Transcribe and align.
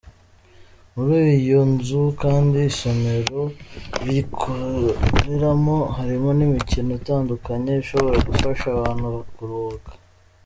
Muri 0.93 1.17
iyo 1.39 1.59
nzu 1.71 2.01
kandi 2.21 2.57
isomero 2.71 3.41
rikoreramo 4.05 5.77
harimo 5.97 6.29
n’imikino 6.37 6.89
itandukanye 6.99 7.71
ishobora 7.83 8.17
gufasha 8.29 8.67
abantu 8.75 9.07
kuruhuka. 9.35 9.91